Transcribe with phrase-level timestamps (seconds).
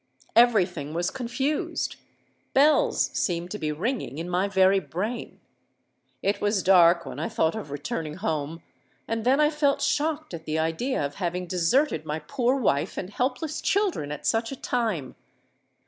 [0.35, 1.95] Every thing was confused:
[2.55, 5.39] bells seemed to be ringing in my very brain.
[6.23, 8.63] It was dark when I thought of returning home;
[9.07, 13.11] and then I felt shocked at the idea of having deserted my poor wife and
[13.11, 15.13] helpless children at such a time.